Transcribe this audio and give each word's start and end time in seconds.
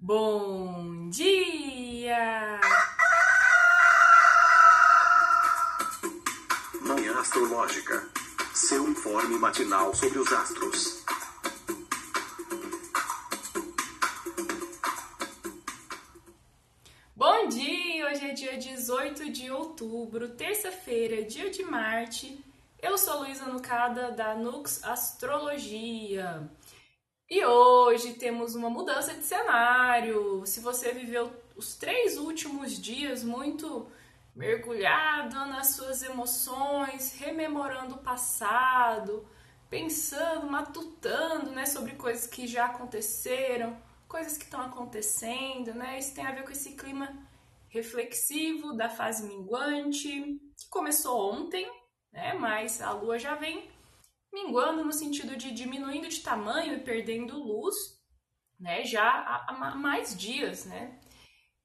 Bom 0.00 1.10
dia! 1.10 2.60
Manhã 6.82 7.18
Astrológica. 7.18 8.08
Seu 8.54 8.88
informe 8.88 9.36
matinal 9.40 9.92
sobre 9.92 10.20
os 10.20 10.32
astros. 10.32 11.04
Bom 17.16 17.48
dia! 17.48 18.06
Hoje 18.06 18.24
é 18.24 18.32
dia 18.34 18.56
18 18.56 19.32
de 19.32 19.50
outubro, 19.50 20.28
terça-feira, 20.28 21.24
dia 21.24 21.50
de 21.50 21.64
Marte. 21.64 22.38
Eu 22.80 22.96
sou 22.96 23.22
Luísa 23.22 23.46
Nucada 23.46 24.12
da 24.12 24.36
Nux 24.36 24.84
Astrologia. 24.84 26.48
E 27.30 27.44
hoje 27.44 28.14
temos 28.14 28.54
uma 28.54 28.70
mudança 28.70 29.12
de 29.12 29.22
cenário. 29.22 30.46
Se 30.46 30.60
você 30.60 30.92
viveu 30.92 31.30
os 31.54 31.76
três 31.76 32.16
últimos 32.16 32.80
dias 32.80 33.22
muito 33.22 33.86
mergulhado 34.34 35.34
nas 35.46 35.68
suas 35.68 36.02
emoções, 36.02 37.18
rememorando 37.18 37.96
o 37.96 38.02
passado, 38.02 39.28
pensando, 39.68 40.46
matutando, 40.50 41.50
né, 41.50 41.66
sobre 41.66 41.96
coisas 41.96 42.26
que 42.26 42.46
já 42.46 42.64
aconteceram, 42.64 43.76
coisas 44.08 44.38
que 44.38 44.44
estão 44.44 44.62
acontecendo, 44.62 45.74
né? 45.74 45.98
Isso 45.98 46.14
tem 46.14 46.24
a 46.24 46.32
ver 46.32 46.44
com 46.44 46.52
esse 46.52 46.76
clima 46.76 47.14
reflexivo 47.68 48.72
da 48.72 48.88
fase 48.88 49.26
minguante, 49.26 50.40
que 50.56 50.68
começou 50.70 51.34
ontem, 51.34 51.70
né? 52.10 52.32
Mas 52.32 52.80
a 52.80 52.92
lua 52.92 53.18
já 53.18 53.34
vem 53.34 53.68
minguando 54.32 54.84
no 54.84 54.92
sentido 54.92 55.36
de 55.36 55.50
diminuindo 55.52 56.08
de 56.08 56.20
tamanho 56.20 56.74
e 56.74 56.80
perdendo 56.80 57.42
luz, 57.42 57.74
né? 58.58 58.84
Já 58.84 59.04
há, 59.04 59.74
mais 59.76 60.16
dias, 60.16 60.64
né? 60.64 60.98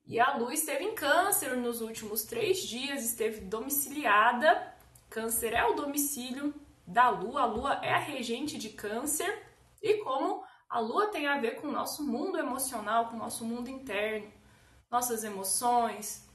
E 0.06 0.20
a 0.20 0.36
lua 0.36 0.54
esteve 0.54 0.84
em 0.84 0.96
câncer 0.96 1.56
nos 1.56 1.82
últimos 1.82 2.24
três 2.24 2.60
dias, 2.60 3.06
esteve 3.06 3.42
domiciliada. 3.42 4.74
Câncer 5.10 5.54
é 5.54 5.66
o 5.66 5.76
domicílio 5.76 6.54
da 6.86 7.10
lua, 7.10 7.42
a 7.42 7.46
lua 7.46 7.74
é 7.82 7.94
a 7.94 8.00
regente 8.00 8.58
de 8.58 8.70
câncer. 8.70 9.48
E 9.82 10.04
como 10.04 10.44
a 10.70 10.80
lua 10.80 11.08
tem 11.08 11.28
a 11.28 11.40
ver 11.40 11.62
com 11.62 11.68
o 11.68 11.72
nosso 11.72 12.04
mundo 12.04 12.38
emocional, 12.38 13.08
com 13.08 13.16
o 13.16 13.20
nosso 13.20 13.46
mundo 13.46 13.70
interno, 13.70 14.32
nossas 14.92 15.24
emoções, 15.24 16.28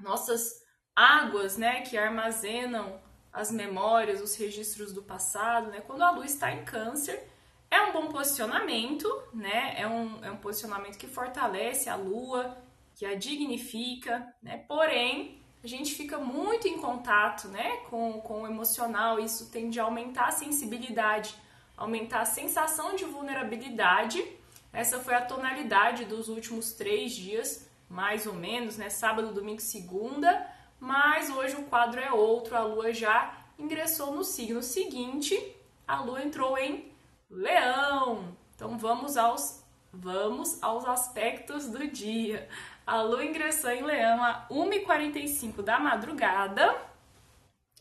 nossas 0.00 0.50
águas, 0.94 1.58
né, 1.58 1.82
que 1.82 1.98
armazenam 1.98 3.00
as 3.36 3.50
memórias, 3.50 4.22
os 4.22 4.34
registros 4.34 4.94
do 4.94 5.02
passado, 5.02 5.70
né? 5.70 5.82
Quando 5.86 6.00
a 6.00 6.10
lua 6.10 6.24
está 6.24 6.50
em 6.50 6.64
câncer, 6.64 7.22
é 7.70 7.82
um 7.82 7.92
bom 7.92 8.08
posicionamento, 8.08 9.06
né? 9.34 9.74
É 9.76 9.86
um, 9.86 10.24
é 10.24 10.30
um 10.30 10.38
posicionamento 10.38 10.96
que 10.96 11.06
fortalece 11.06 11.90
a 11.90 11.96
lua, 11.96 12.56
que 12.94 13.04
a 13.04 13.14
dignifica, 13.14 14.26
né? 14.42 14.64
Porém, 14.66 15.42
a 15.62 15.66
gente 15.66 15.94
fica 15.94 16.16
muito 16.16 16.66
em 16.66 16.78
contato, 16.78 17.48
né, 17.48 17.78
com, 17.90 18.20
com 18.20 18.42
o 18.42 18.46
emocional, 18.46 19.18
isso 19.18 19.50
tende 19.50 19.80
a 19.80 19.84
aumentar 19.84 20.28
a 20.28 20.30
sensibilidade, 20.30 21.34
aumentar 21.76 22.20
a 22.20 22.24
sensação 22.24 22.94
de 22.94 23.04
vulnerabilidade. 23.04 24.24
Essa 24.72 24.98
foi 25.00 25.14
a 25.14 25.20
tonalidade 25.20 26.04
dos 26.06 26.28
últimos 26.28 26.72
três 26.72 27.12
dias, 27.12 27.68
mais 27.88 28.26
ou 28.26 28.32
menos, 28.32 28.78
né? 28.78 28.88
Sábado, 28.88 29.34
domingo, 29.34 29.60
segunda 29.60 30.55
mas 30.78 31.30
hoje 31.30 31.56
o 31.56 31.64
quadro 31.64 32.00
é 32.00 32.12
outro, 32.12 32.56
a 32.56 32.62
Lua 32.62 32.92
já 32.92 33.36
ingressou 33.58 34.14
no 34.14 34.24
signo 34.24 34.62
seguinte, 34.62 35.56
a 35.86 36.00
Lua 36.00 36.22
entrou 36.22 36.58
em 36.58 36.92
Leão. 37.30 38.36
Então 38.54 38.78
vamos 38.78 39.16
aos 39.16 39.64
vamos 39.92 40.62
aos 40.62 40.84
aspectos 40.84 41.68
do 41.68 41.86
dia. 41.88 42.48
A 42.86 43.00
Lua 43.02 43.24
ingressou 43.24 43.70
em 43.70 43.82
Leão 43.82 44.22
a 44.22 44.46
1h45 44.50 45.62
da 45.62 45.78
madrugada 45.78 46.76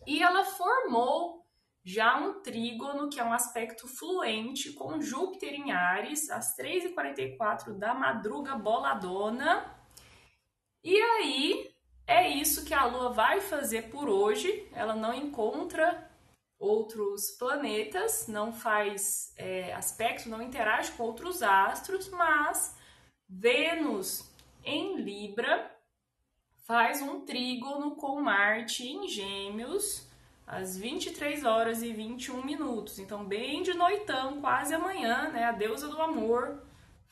e 0.07 0.23
ela 0.23 0.45
formou 0.45 1.45
já 1.83 2.17
um 2.17 2.41
trígono, 2.41 3.09
que 3.09 3.19
é 3.19 3.23
um 3.23 3.31
aspecto 3.31 3.87
fluente, 3.87 4.73
com 4.73 4.99
Júpiter 4.99 5.53
em 5.53 5.71
Ares, 5.71 6.31
às 6.31 6.57
3h44 6.57 7.77
da 7.77 7.93
madruga 7.93 8.55
boladona. 8.55 9.71
E 10.83 10.99
aí, 10.99 11.74
é 12.07 12.27
isso 12.29 12.65
que 12.65 12.73
a 12.73 12.85
Lua 12.85 13.11
vai 13.11 13.41
fazer 13.41 13.89
por 13.89 14.07
hoje. 14.09 14.67
Ela 14.73 14.95
não 14.95 15.13
encontra 15.13 16.09
outros 16.59 17.31
planetas, 17.31 18.27
não 18.27 18.53
faz 18.53 19.33
é, 19.37 19.73
aspecto, 19.73 20.29
não 20.29 20.41
interage 20.41 20.91
com 20.93 21.03
outros 21.03 21.41
astros, 21.41 22.09
mas 22.09 22.75
Vênus 23.27 24.31
em 24.63 24.97
Libra 24.97 25.71
faz 26.65 27.01
um 27.01 27.25
trígono 27.25 27.95
com 27.95 28.21
Marte 28.21 28.87
em 28.87 29.07
Gêmeos 29.07 30.07
às 30.45 30.77
23 30.77 31.43
horas 31.43 31.81
e 31.81 31.91
21 31.91 32.43
minutos. 32.43 32.99
Então, 32.99 33.25
bem 33.25 33.63
de 33.63 33.73
noitão, 33.73 34.39
quase 34.41 34.73
amanhã, 34.73 35.29
né? 35.31 35.45
A 35.45 35.51
deusa 35.51 35.87
do 35.87 36.01
amor 36.01 36.63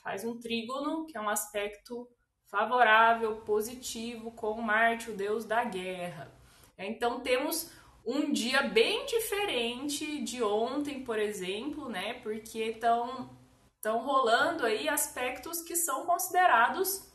faz 0.03 0.23
um 0.23 0.39
trígono, 0.39 1.05
que 1.05 1.17
é 1.17 1.21
um 1.21 1.29
aspecto 1.29 2.07
favorável, 2.49 3.37
positivo 3.37 4.31
com 4.31 4.61
Marte, 4.61 5.11
o 5.11 5.15
deus 5.15 5.45
da 5.45 5.63
guerra. 5.63 6.31
Então 6.77 7.19
temos 7.19 7.71
um 8.05 8.31
dia 8.31 8.63
bem 8.63 9.05
diferente 9.05 10.21
de 10.21 10.43
ontem, 10.43 11.03
por 11.03 11.17
exemplo, 11.17 11.89
né? 11.89 12.15
Porque 12.15 12.59
estão 12.59 13.29
estão 13.75 13.99
rolando 13.99 14.65
aí 14.65 14.87
aspectos 14.87 15.61
que 15.61 15.75
são 15.75 16.05
considerados 16.05 17.11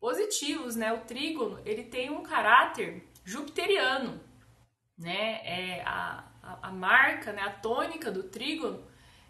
positivos, 0.00 0.74
né? 0.74 0.92
O 0.92 1.04
trígono, 1.04 1.60
ele 1.64 1.84
tem 1.84 2.10
um 2.10 2.22
caráter 2.22 3.08
jupiteriano, 3.24 4.20
né? 4.96 5.40
É 5.44 5.82
a, 5.84 6.24
a, 6.42 6.68
a 6.68 6.72
marca, 6.72 7.32
né? 7.32 7.42
A 7.42 7.50
tônica 7.50 8.10
do 8.10 8.24
trígono 8.24 8.84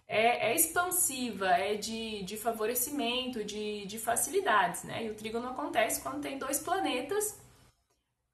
é, 0.08 0.50
é 0.50 0.56
expansiva, 0.56 1.48
é 1.48 1.74
de, 1.74 2.22
de 2.22 2.38
favorecimento, 2.38 3.44
de, 3.44 3.84
de 3.84 3.98
facilidades, 3.98 4.82
né? 4.84 5.04
E 5.04 5.10
o 5.10 5.14
trígono 5.14 5.48
acontece 5.48 6.00
quando 6.00 6.22
tem 6.22 6.38
dois 6.38 6.60
planetas 6.60 7.38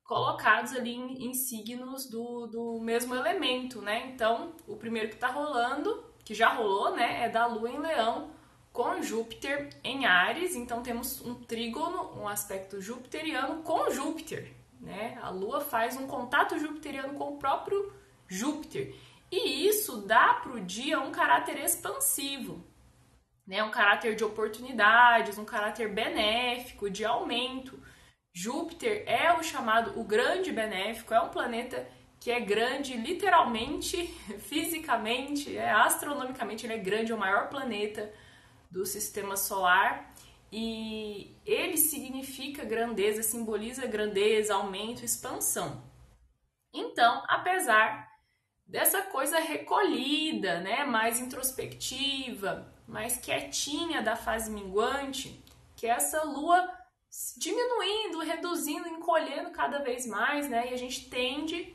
colocados 0.04 0.72
ali 0.72 0.94
em, 0.94 1.26
em 1.26 1.34
signos 1.34 2.06
do, 2.08 2.46
do 2.46 2.80
mesmo 2.80 3.14
elemento, 3.14 3.82
né? 3.82 4.06
Então, 4.14 4.52
o 4.68 4.76
primeiro 4.76 5.08
que 5.08 5.14
está 5.16 5.28
rolando, 5.28 6.04
que 6.24 6.32
já 6.32 6.50
rolou, 6.50 6.94
né, 6.94 7.24
é 7.24 7.28
da 7.28 7.46
Lua 7.46 7.68
em 7.68 7.78
Leão 7.78 8.30
com 8.72 9.02
Júpiter 9.02 9.70
em 9.82 10.06
Ares. 10.06 10.54
Então, 10.54 10.82
temos 10.82 11.20
um 11.22 11.34
trígono, 11.34 12.16
um 12.20 12.28
aspecto 12.28 12.80
jupiteriano 12.80 13.62
com 13.62 13.90
Júpiter, 13.90 14.54
né? 14.80 15.18
A 15.22 15.30
Lua 15.30 15.60
faz 15.60 15.96
um 15.96 16.06
contato 16.06 16.56
jupiteriano 16.56 17.14
com 17.14 17.34
o 17.34 17.38
próprio 17.38 17.92
Júpiter. 18.28 18.94
E 19.30 19.66
isso 19.66 20.06
dá 20.06 20.34
para 20.34 20.52
o 20.52 20.60
dia 20.60 21.00
um 21.00 21.10
caráter 21.10 21.58
expansivo, 21.58 22.64
né? 23.46 23.62
um 23.62 23.70
caráter 23.70 24.14
de 24.14 24.24
oportunidades, 24.24 25.38
um 25.38 25.44
caráter 25.44 25.92
benéfico, 25.92 26.90
de 26.90 27.04
aumento. 27.04 27.82
Júpiter 28.32 29.04
é 29.06 29.32
o 29.32 29.42
chamado 29.42 29.98
o 29.98 30.04
grande 30.04 30.52
benéfico, 30.52 31.14
é 31.14 31.20
um 31.20 31.28
planeta 31.28 31.86
que 32.20 32.30
é 32.30 32.40
grande 32.40 32.96
literalmente, 32.96 34.06
fisicamente, 34.48 35.56
é, 35.56 35.70
astronomicamente 35.70 36.64
ele 36.64 36.74
é 36.74 36.78
grande, 36.78 37.12
é 37.12 37.14
o 37.14 37.18
maior 37.18 37.48
planeta 37.48 38.12
do 38.70 38.86
sistema 38.86 39.36
solar 39.36 40.14
e 40.50 41.36
ele 41.44 41.76
significa 41.76 42.64
grandeza, 42.64 43.22
simboliza 43.22 43.86
grandeza, 43.86 44.54
aumento, 44.54 45.04
expansão. 45.04 45.82
Então, 46.72 47.22
apesar 47.28 48.08
dessa 48.66 49.02
coisa 49.02 49.38
recolhida, 49.38 50.60
né, 50.60 50.84
mais 50.84 51.20
introspectiva, 51.20 52.72
mais 52.86 53.16
quietinha 53.16 54.02
da 54.02 54.16
fase 54.16 54.50
minguante, 54.50 55.42
que 55.76 55.86
é 55.86 55.90
essa 55.90 56.22
lua 56.24 56.84
diminuindo, 57.36 58.18
reduzindo, 58.20 58.88
encolhendo 58.88 59.50
cada 59.50 59.78
vez 59.78 60.06
mais, 60.06 60.48
né? 60.48 60.70
E 60.70 60.74
a 60.74 60.76
gente 60.76 61.08
tende 61.08 61.74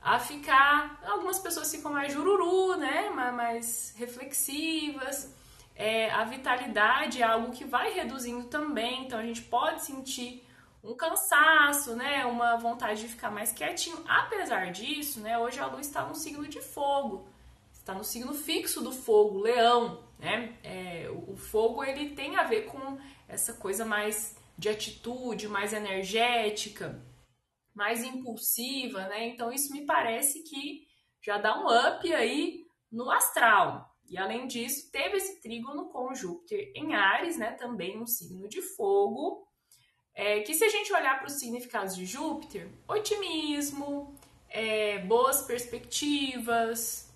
a 0.00 0.18
ficar, 0.18 1.00
algumas 1.06 1.38
pessoas 1.38 1.74
ficam 1.74 1.90
mais 1.90 2.12
jururu, 2.12 2.76
né? 2.76 3.08
Mais 3.08 3.94
reflexivas. 3.96 5.34
É, 5.74 6.10
a 6.10 6.24
vitalidade 6.24 7.22
é 7.22 7.24
algo 7.24 7.52
que 7.52 7.64
vai 7.64 7.92
reduzindo 7.92 8.44
também, 8.44 9.06
então 9.06 9.18
a 9.18 9.24
gente 9.24 9.42
pode 9.42 9.82
sentir 9.84 10.43
um 10.84 10.94
cansaço, 10.94 11.96
né? 11.96 12.26
Uma 12.26 12.56
vontade 12.56 13.00
de 13.00 13.08
ficar 13.08 13.30
mais 13.30 13.50
quietinho. 13.52 14.04
Apesar 14.06 14.70
disso, 14.70 15.20
né? 15.20 15.38
Hoje 15.38 15.58
a 15.58 15.66
lua 15.66 15.80
está 15.80 16.06
no 16.06 16.14
signo 16.14 16.46
de 16.46 16.60
fogo, 16.60 17.26
está 17.72 17.94
no 17.94 18.04
signo 18.04 18.34
fixo 18.34 18.82
do 18.82 18.92
fogo, 18.92 19.38
leão, 19.38 20.04
né? 20.18 20.56
É, 20.62 21.08
o 21.10 21.36
fogo 21.36 21.82
ele 21.82 22.14
tem 22.14 22.36
a 22.36 22.44
ver 22.44 22.66
com 22.66 22.98
essa 23.26 23.54
coisa 23.54 23.84
mais 23.84 24.36
de 24.58 24.68
atitude, 24.68 25.48
mais 25.48 25.72
energética, 25.72 27.02
mais 27.74 28.04
impulsiva, 28.04 29.08
né? 29.08 29.28
Então 29.28 29.50
isso 29.50 29.72
me 29.72 29.86
parece 29.86 30.42
que 30.44 30.86
já 31.24 31.38
dá 31.38 31.58
um 31.58 31.66
up 31.66 32.14
aí 32.14 32.64
no 32.92 33.10
astral, 33.10 33.90
E 34.06 34.18
além 34.18 34.46
disso, 34.46 34.92
teve 34.92 35.16
esse 35.16 35.40
trígono 35.40 35.88
com 35.88 36.14
Júpiter 36.14 36.70
em 36.76 36.94
Ares, 36.94 37.38
né? 37.38 37.52
Também 37.52 37.98
um 38.00 38.06
signo 38.06 38.46
de 38.46 38.60
fogo. 38.60 39.48
É, 40.14 40.40
que 40.40 40.54
se 40.54 40.64
a 40.64 40.68
gente 40.68 40.92
olhar 40.92 41.18
para 41.18 41.26
os 41.26 41.34
significados 41.34 41.96
de 41.96 42.06
Júpiter, 42.06 42.68
otimismo, 42.86 44.14
é, 44.48 44.98
boas 45.00 45.42
perspectivas, 45.42 47.12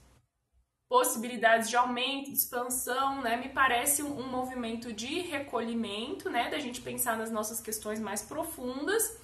possibilidades 0.88 1.68
de 1.68 1.76
aumento, 1.76 2.30
de 2.30 2.38
expansão, 2.38 3.20
né? 3.20 3.36
Me 3.36 3.50
parece 3.50 4.02
um, 4.02 4.18
um 4.18 4.28
movimento 4.28 4.92
de 4.92 5.20
recolhimento, 5.20 6.30
né? 6.30 6.50
Da 6.50 6.58
gente 6.58 6.80
pensar 6.80 7.16
nas 7.16 7.30
nossas 7.30 7.60
questões 7.60 8.00
mais 8.00 8.22
profundas 8.22 9.20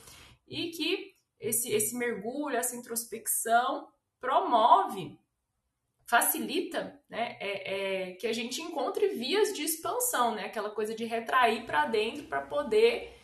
e 0.47 0.71
que 0.71 1.15
esse, 1.41 1.73
esse 1.73 1.97
mergulho, 1.97 2.57
essa 2.57 2.77
introspecção 2.77 3.89
promove, 4.21 5.19
facilita, 6.07 7.01
né? 7.09 7.37
É, 7.41 8.11
é, 8.11 8.13
que 8.13 8.27
a 8.27 8.33
gente 8.33 8.61
encontre 8.61 9.09
vias 9.09 9.55
de 9.55 9.65
expansão, 9.65 10.35
né? 10.35 10.45
Aquela 10.45 10.71
coisa 10.71 10.95
de 10.95 11.07
retrair 11.07 11.65
para 11.65 11.87
dentro 11.87 12.25
para 12.25 12.43
poder 12.43 13.24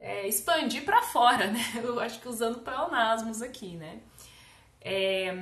é, 0.00 0.26
expandir 0.26 0.84
para 0.84 1.02
fora, 1.02 1.48
né? 1.48 1.60
Eu 1.84 2.00
acho 2.00 2.20
que 2.20 2.28
usando 2.28 2.60
pleonasmos 2.60 3.42
aqui, 3.42 3.76
né? 3.76 4.00
É, 4.80 5.34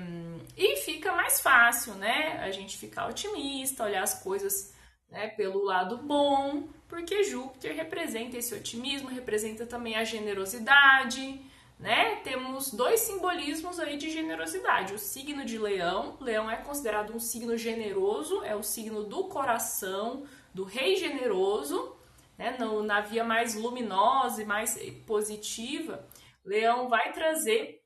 e 0.57 0.77
fica 0.79 1.13
mais 1.13 1.41
fácil, 1.41 1.95
né? 1.95 2.41
A 2.43 2.51
gente 2.51 2.77
ficar 2.77 3.07
otimista, 3.07 3.85
olhar 3.85 4.03
as 4.03 4.21
coisas 4.21 4.75
né, 5.09 5.29
pelo 5.29 5.65
lado 5.65 5.97
bom, 5.99 6.69
porque 6.89 7.23
Júpiter 7.23 7.75
representa 7.75 8.37
esse 8.37 8.55
otimismo, 8.55 9.09
representa 9.09 9.65
também 9.65 9.95
a 9.95 10.05
generosidade, 10.05 11.41
né? 11.79 12.17
Temos 12.25 12.73
dois 12.73 13.01
simbolismos 13.01 13.79
aí 13.79 13.97
de 13.97 14.11
generosidade. 14.11 14.93
O 14.93 14.99
signo 14.99 15.45
de 15.45 15.57
Leão, 15.57 16.17
Leão 16.21 16.51
é 16.51 16.57
considerado 16.57 17.15
um 17.15 17.21
signo 17.21 17.57
generoso, 17.57 18.43
é 18.43 18.57
o 18.57 18.63
signo 18.65 19.05
do 19.05 19.25
coração, 19.25 20.25
do 20.53 20.65
rei 20.65 20.97
generoso, 20.97 21.97
né? 22.39 22.57
No, 22.59 22.83
na 22.83 23.01
via 23.01 23.25
mais 23.25 23.55
luminosa 23.55 24.43
e 24.43 24.47
mais 24.47 24.79
positiva, 25.07 26.07
Leão 26.45 26.89
vai 26.89 27.13
trazer 27.13 27.83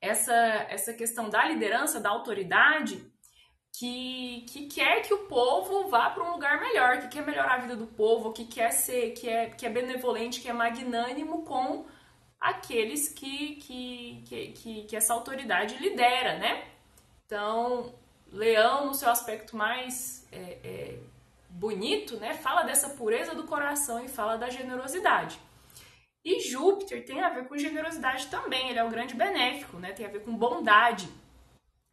essa, 0.00 0.34
essa 0.68 0.94
questão 0.94 1.28
da 1.28 1.44
liderança, 1.44 2.00
da 2.00 2.08
autoridade, 2.08 3.04
que, 3.76 4.46
que 4.48 4.66
quer 4.66 5.02
que 5.02 5.12
o 5.12 5.26
povo 5.26 5.88
vá 5.88 6.10
para 6.10 6.24
um 6.24 6.32
lugar 6.32 6.60
melhor, 6.60 7.00
que 7.00 7.08
quer 7.08 7.24
melhorar 7.24 7.54
a 7.54 7.58
vida 7.58 7.76
do 7.76 7.86
povo, 7.86 8.32
que 8.32 8.44
quer 8.44 8.70
ser, 8.70 9.12
que 9.12 9.28
é, 9.28 9.50
que 9.50 9.66
é 9.66 9.70
benevolente, 9.70 10.40
que 10.40 10.48
é 10.48 10.52
magnânimo 10.52 11.44
com 11.44 11.86
aqueles 12.40 13.08
que, 13.08 13.56
que, 13.56 14.22
que, 14.26 14.52
que, 14.52 14.84
que 14.84 14.96
essa 14.96 15.12
autoridade 15.12 15.76
lidera, 15.76 16.38
né? 16.38 16.64
Então, 17.26 17.94
Leão, 18.32 18.86
no 18.86 18.94
seu 18.94 19.10
aspecto 19.10 19.56
mais 19.56 20.26
é, 20.32 20.58
é, 20.64 20.98
bonito, 21.50 22.16
né, 22.16 22.34
fala 22.34 22.62
dessa 22.62 22.90
pureza 22.90 23.34
do 23.34 23.44
coração 23.44 24.04
e 24.04 24.08
fala 24.08 24.36
da 24.36 24.48
generosidade. 24.48 25.38
E 26.24 26.40
Júpiter 26.40 27.04
tem 27.04 27.20
a 27.20 27.30
ver 27.30 27.48
com 27.48 27.56
generosidade 27.56 28.26
também, 28.26 28.68
ele 28.68 28.78
é 28.78 28.84
o 28.84 28.90
grande 28.90 29.14
benéfico, 29.14 29.78
né? 29.78 29.92
Tem 29.92 30.04
a 30.04 30.10
ver 30.10 30.22
com 30.22 30.36
bondade. 30.36 31.08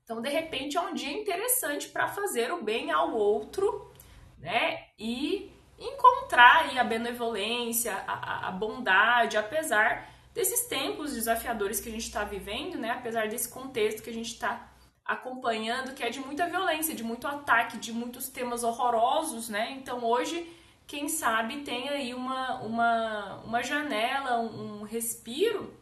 Então, 0.03 0.21
de 0.21 0.29
repente, 0.29 0.77
é 0.77 0.81
um 0.81 0.93
dia 0.93 1.11
interessante 1.11 1.87
para 1.87 2.09
fazer 2.09 2.51
o 2.51 2.61
bem 2.61 2.91
ao 2.91 3.13
outro, 3.13 3.91
né? 4.37 4.87
E 4.99 5.49
encontrar 5.79 6.77
a 6.77 6.83
benevolência, 6.83 7.93
a, 8.05 8.49
a 8.49 8.51
bondade, 8.51 9.37
apesar 9.37 10.09
desses 10.33 10.67
tempos 10.67 11.13
desafiadores 11.13 11.79
que 11.79 11.87
a 11.87 11.91
gente 11.91 12.05
está 12.05 12.23
vivendo, 12.23 12.77
né? 12.77 12.91
Apesar 12.91 13.29
desse 13.29 13.49
contexto 13.49 14.03
que 14.03 14.09
a 14.09 14.13
gente 14.13 14.33
está 14.33 14.69
acompanhando, 15.07 15.93
que 15.95 16.03
é 16.03 16.09
de 16.09 16.19
muita 16.19 16.47
violência, 16.47 16.93
de 16.93 17.03
muito 17.03 17.25
ataque, 17.25 17.77
de 17.77 17.93
muitos 17.93 18.27
temas 18.27 18.63
horrorosos, 18.63 19.47
né? 19.47 19.71
Então, 19.71 20.03
hoje 20.03 20.53
quem 20.87 21.09
sabe 21.09 21.63
tem 21.63 21.89
aí 21.89 22.13
uma, 22.13 22.61
uma, 22.61 23.35
uma 23.43 23.63
janela, 23.63 24.39
um, 24.39 24.83
respiro, 24.83 25.77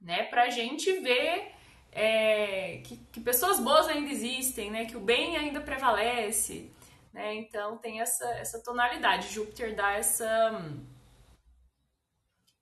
né, 0.00 0.24
para 0.24 0.44
a 0.44 0.50
gente 0.50 0.90
ver 1.00 1.52
é, 1.92 2.78
que, 2.78 2.96
que, 3.12 3.20
pessoas 3.20 3.60
boas 3.60 3.86
ainda 3.88 4.10
existem, 4.10 4.70
né, 4.70 4.86
que 4.86 4.96
o 4.96 5.00
bem 5.00 5.36
ainda 5.36 5.60
prevalece, 5.60 6.72
né, 7.12 7.34
então 7.34 7.76
tem 7.76 8.00
essa, 8.00 8.26
essa 8.36 8.58
tonalidade. 8.62 9.28
Júpiter 9.28 9.76
dá 9.76 9.92
essa. 9.92 10.26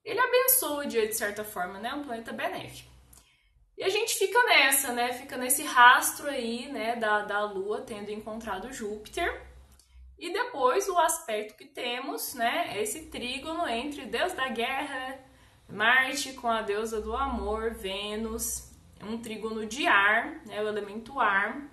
Ele 0.04 0.18
abençoa 0.18 0.84
o 0.84 0.88
dia 0.88 1.06
de 1.06 1.14
certa 1.14 1.44
forma, 1.44 1.78
né, 1.78 1.94
um 1.94 2.02
planeta 2.02 2.32
benéfico. 2.32 2.89
E 3.80 3.82
a 3.82 3.88
gente 3.88 4.14
fica 4.14 4.38
nessa, 4.44 4.92
né, 4.92 5.10
fica 5.14 5.38
nesse 5.38 5.62
rastro 5.62 6.28
aí, 6.28 6.70
né, 6.70 6.96
da, 6.96 7.22
da 7.22 7.42
Lua 7.46 7.80
tendo 7.80 8.10
encontrado 8.10 8.70
Júpiter. 8.70 9.42
E 10.18 10.30
depois 10.30 10.86
o 10.86 10.98
aspecto 10.98 11.56
que 11.56 11.64
temos, 11.64 12.34
né, 12.34 12.78
esse 12.78 13.06
trígono 13.06 13.66
entre 13.66 14.04
deus 14.04 14.34
da 14.34 14.48
guerra, 14.48 15.18
Marte 15.66 16.34
com 16.34 16.46
a 16.46 16.60
deusa 16.60 17.00
do 17.00 17.16
amor, 17.16 17.72
Vênus, 17.72 18.70
um 19.02 19.16
trígono 19.16 19.64
de 19.64 19.86
ar, 19.86 20.44
né, 20.44 20.62
o 20.62 20.68
elemento 20.68 21.18
ar. 21.18 21.66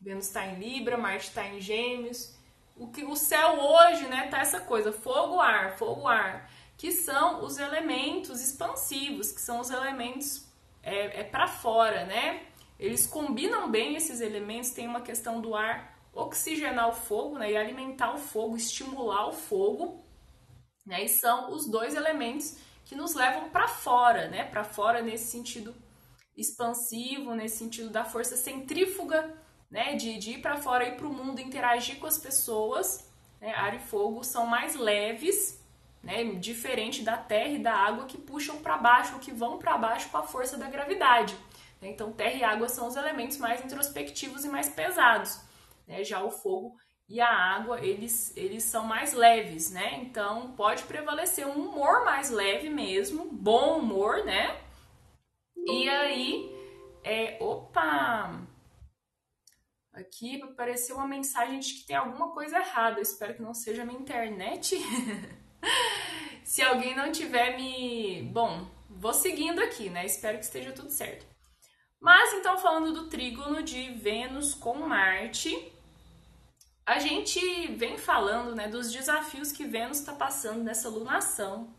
Vênus 0.00 0.26
está 0.26 0.44
em 0.44 0.58
Libra, 0.58 0.98
Marte 0.98 1.28
está 1.28 1.46
em 1.46 1.60
Gêmeos. 1.60 2.36
O 2.76 2.88
que 2.88 3.04
o 3.04 3.14
céu 3.14 3.60
hoje, 3.60 4.08
né, 4.08 4.26
tá 4.26 4.40
essa 4.40 4.58
coisa, 4.58 4.90
fogo, 4.90 5.40
ar, 5.40 5.78
fogo, 5.78 6.08
ar, 6.08 6.50
que 6.76 6.90
são 6.90 7.44
os 7.44 7.56
elementos 7.56 8.42
expansivos, 8.42 9.30
que 9.30 9.40
são 9.40 9.60
os 9.60 9.70
elementos 9.70 10.50
é, 10.82 11.20
é 11.20 11.24
para 11.24 11.46
fora, 11.46 12.04
né? 12.04 12.42
Eles 12.78 13.06
combinam 13.06 13.70
bem 13.70 13.94
esses 13.94 14.20
elementos, 14.20 14.70
tem 14.70 14.88
uma 14.88 15.00
questão 15.00 15.40
do 15.40 15.54
ar 15.54 15.92
oxigenar 16.12 16.88
o 16.88 16.92
fogo 16.92 17.38
né, 17.38 17.52
e 17.52 17.56
alimentar 17.56 18.12
o 18.14 18.18
fogo, 18.18 18.56
estimular 18.56 19.28
o 19.28 19.32
fogo. 19.32 20.04
Né, 20.84 21.04
e 21.04 21.08
são 21.08 21.52
os 21.52 21.66
dois 21.66 21.94
elementos 21.94 22.56
que 22.84 22.96
nos 22.96 23.14
levam 23.14 23.48
para 23.50 23.68
fora, 23.68 24.28
né, 24.28 24.44
para 24.44 24.64
fora 24.64 25.00
nesse 25.00 25.30
sentido 25.30 25.74
expansivo, 26.36 27.34
nesse 27.34 27.58
sentido 27.58 27.88
da 27.88 28.04
força 28.04 28.36
centrífuga, 28.36 29.32
né, 29.70 29.94
de, 29.94 30.18
de 30.18 30.32
ir 30.32 30.42
para 30.42 30.56
fora, 30.56 30.88
ir 30.88 30.96
para 30.96 31.06
o 31.06 31.12
mundo, 31.12 31.40
interagir 31.40 31.98
com 31.98 32.06
as 32.06 32.18
pessoas. 32.18 33.08
Né, 33.40 33.52
ar 33.54 33.74
e 33.74 33.78
fogo 33.78 34.22
são 34.24 34.46
mais 34.46 34.74
leves, 34.74 35.61
né, 36.02 36.24
diferente 36.34 37.02
da 37.02 37.16
terra 37.16 37.48
e 37.48 37.58
da 37.58 37.74
água 37.74 38.06
que 38.06 38.18
puxam 38.18 38.58
para 38.58 38.76
baixo, 38.76 39.18
que 39.18 39.32
vão 39.32 39.58
para 39.58 39.78
baixo 39.78 40.08
com 40.10 40.18
a 40.18 40.22
força 40.22 40.56
da 40.56 40.68
gravidade. 40.68 41.36
Né. 41.80 41.90
Então, 41.90 42.12
terra 42.12 42.34
e 42.34 42.44
água 42.44 42.68
são 42.68 42.88
os 42.88 42.96
elementos 42.96 43.38
mais 43.38 43.64
introspectivos 43.64 44.44
e 44.44 44.48
mais 44.48 44.68
pesados. 44.68 45.40
Né? 45.86 46.02
Já 46.04 46.22
o 46.22 46.30
fogo 46.30 46.76
e 47.08 47.20
a 47.20 47.28
água, 47.28 47.84
eles, 47.84 48.34
eles 48.36 48.64
são 48.64 48.84
mais 48.86 49.12
leves, 49.12 49.70
né? 49.70 49.96
Então 49.96 50.52
pode 50.52 50.82
prevalecer 50.84 51.46
um 51.46 51.68
humor 51.68 52.06
mais 52.06 52.30
leve 52.30 52.70
mesmo, 52.70 53.26
bom 53.30 53.78
humor, 53.78 54.24
né? 54.24 54.58
E 55.54 55.88
aí, 55.90 56.50
é, 57.04 57.36
opa! 57.38 58.40
Aqui 59.92 60.42
apareceu 60.42 60.96
uma 60.96 61.06
mensagem 61.06 61.58
de 61.60 61.74
que 61.74 61.86
tem 61.86 61.96
alguma 61.96 62.30
coisa 62.30 62.56
errada. 62.58 62.98
Eu 62.98 63.02
espero 63.02 63.34
que 63.34 63.42
não 63.42 63.52
seja 63.52 63.84
minha 63.84 64.00
internet. 64.00 64.76
Se 66.44 66.62
alguém 66.62 66.94
não 66.94 67.10
tiver 67.10 67.56
me. 67.56 68.22
Bom, 68.32 68.66
vou 68.88 69.14
seguindo 69.14 69.60
aqui, 69.60 69.88
né? 69.88 70.04
Espero 70.04 70.38
que 70.38 70.44
esteja 70.44 70.72
tudo 70.72 70.90
certo. 70.90 71.24
Mas 72.00 72.32
então, 72.34 72.58
falando 72.58 72.92
do 72.92 73.08
trígono 73.08 73.62
de 73.62 73.92
Vênus 73.92 74.54
com 74.54 74.74
Marte, 74.74 75.72
a 76.84 76.98
gente 76.98 77.40
vem 77.68 77.96
falando 77.96 78.56
né, 78.56 78.66
dos 78.66 78.92
desafios 78.92 79.52
que 79.52 79.64
Vênus 79.64 80.00
está 80.00 80.12
passando 80.12 80.64
nessa 80.64 80.88
lunação. 80.88 81.72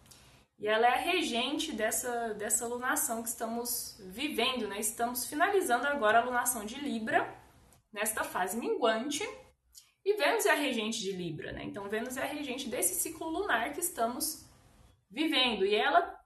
E 0.58 0.68
ela 0.68 0.88
é 0.88 0.94
a 0.94 0.98
regente 0.98 1.74
dessa, 1.74 2.34
dessa 2.36 2.66
lunação 2.66 3.22
que 3.22 3.28
estamos 3.28 3.98
vivendo, 4.00 4.66
né? 4.68 4.80
Estamos 4.80 5.26
finalizando 5.26 5.86
agora 5.88 6.20
a 6.20 6.24
lunação 6.24 6.66
de 6.66 6.76
Libra, 6.80 7.30
nesta 7.92 8.24
fase 8.24 8.58
minguante. 8.58 9.28
E 10.06 10.14
Vênus 10.16 10.46
é 10.46 10.52
a 10.52 10.56
regente 10.56 11.00
de 11.00 11.14
Libra, 11.14 11.52
né? 11.54 11.64
Então, 11.64 11.88
Vênus 11.88 12.18
é 12.18 12.24
a 12.24 12.26
regente 12.26 12.68
desse 12.68 12.96
ciclo 12.96 13.30
lunar 13.30 13.72
que 13.72 13.80
estamos 13.80 14.46
vivendo. 15.10 15.66
E 15.66 15.74
ela 15.74 16.20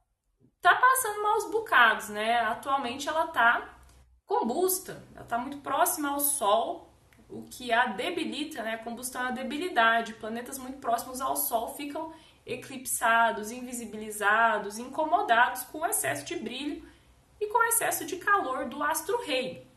tá 0.62 0.76
passando 0.76 1.22
maus 1.22 1.52
bocados, 1.52 2.10
né? 2.10 2.40
Atualmente 2.40 3.08
ela 3.08 3.28
tá 3.28 3.78
combusta, 4.26 5.04
ela 5.16 5.26
tá 5.26 5.38
muito 5.38 5.60
próxima 5.60 6.10
ao 6.10 6.20
Sol, 6.20 6.92
o 7.30 7.44
que 7.44 7.72
a 7.72 7.88
debilita, 7.88 8.64
né? 8.64 8.74
A 8.74 8.84
combustão 8.84 9.26
é 9.26 9.28
a 9.28 9.32
debilidade. 9.32 10.16
Planetas 10.16 10.58
muito 10.58 10.80
próximos 10.80 11.22
ao 11.22 11.36
Sol 11.36 11.76
ficam 11.76 12.14
eclipsados, 12.46 13.52
invisibilizados, 13.52 14.80
incomodados 14.80 15.64
com 15.64 15.80
o 15.80 15.86
excesso 15.86 16.26
de 16.26 16.36
brilho 16.38 16.88
e 17.40 17.48
com 17.48 17.58
o 17.58 17.66
excesso 17.66 18.06
de 18.06 18.18
calor 18.18 18.68
do 18.68 18.82
astro-rei. 18.82 19.68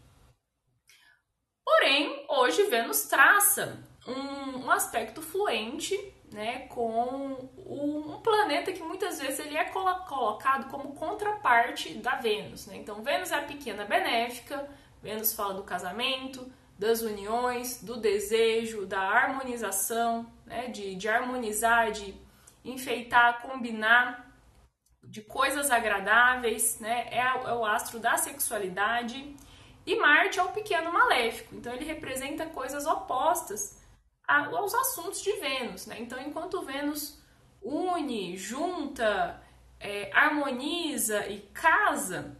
Porém, 1.64 2.24
hoje 2.28 2.64
Vênus 2.64 3.02
traça 3.02 3.89
um, 4.10 4.64
um 4.66 4.70
aspecto 4.70 5.22
fluente 5.22 5.96
né, 6.32 6.60
com 6.68 7.50
um 7.58 8.20
planeta 8.22 8.72
que 8.72 8.82
muitas 8.82 9.20
vezes 9.20 9.40
ele 9.40 9.56
é 9.56 9.64
colocado 9.64 10.70
como 10.70 10.94
contraparte 10.94 11.94
da 11.94 12.16
Vênus. 12.16 12.66
Né? 12.66 12.76
Então, 12.76 13.02
Vênus 13.02 13.32
é 13.32 13.36
a 13.36 13.42
pequena 13.42 13.84
benéfica, 13.84 14.68
Vênus 15.02 15.32
fala 15.32 15.54
do 15.54 15.62
casamento, 15.62 16.50
das 16.78 17.02
uniões, 17.02 17.82
do 17.82 17.96
desejo, 17.96 18.86
da 18.86 19.00
harmonização, 19.00 20.30
né? 20.46 20.68
de, 20.68 20.94
de 20.94 21.08
harmonizar, 21.08 21.90
de 21.90 22.14
enfeitar, 22.64 23.42
combinar, 23.42 24.30
de 25.02 25.22
coisas 25.22 25.70
agradáveis, 25.70 26.78
né? 26.78 27.08
É, 27.10 27.20
é 27.20 27.52
o 27.54 27.64
astro 27.64 27.98
da 27.98 28.16
sexualidade. 28.16 29.34
E 29.86 29.96
Marte 29.96 30.38
é 30.38 30.42
o 30.42 30.52
pequeno 30.52 30.92
maléfico, 30.92 31.56
então 31.56 31.72
ele 31.72 31.86
representa 31.86 32.46
coisas 32.46 32.86
opostas 32.86 33.79
aos 34.30 34.74
assuntos 34.74 35.22
de 35.22 35.32
Vênus, 35.32 35.86
né? 35.86 35.96
Então, 35.98 36.20
enquanto 36.20 36.62
Vênus 36.62 37.20
une, 37.62 38.36
junta, 38.36 39.42
é, 39.78 40.10
harmoniza 40.14 41.26
e 41.26 41.40
casa, 41.52 42.36